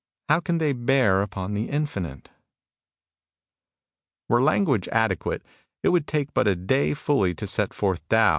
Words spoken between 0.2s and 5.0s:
How can they bear upon the infinite?" Were language